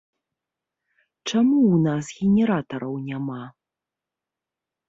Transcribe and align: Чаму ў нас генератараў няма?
Чаму 1.29 1.59
ў 1.73 1.75
нас 1.89 2.05
генератараў 2.21 2.93
няма? 3.11 3.39